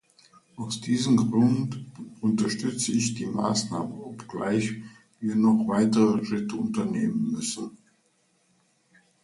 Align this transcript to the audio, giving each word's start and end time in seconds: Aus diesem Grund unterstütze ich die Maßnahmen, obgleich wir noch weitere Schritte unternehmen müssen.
Aus 0.55 0.81
diesem 0.81 1.15
Grund 1.15 1.79
unterstütze 2.21 2.91
ich 2.91 3.13
die 3.13 3.27
Maßnahmen, 3.27 4.01
obgleich 4.01 4.73
wir 5.19 5.35
noch 5.35 5.67
weitere 5.67 6.25
Schritte 6.25 6.55
unternehmen 6.55 7.33
müssen. 7.33 7.77